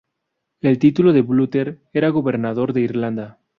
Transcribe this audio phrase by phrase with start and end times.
[0.61, 3.37] El título de Butler era Gobernador de Irlanda.